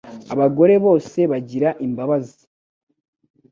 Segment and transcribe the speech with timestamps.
[0.33, 2.43] Abagore bose bagira imbabazi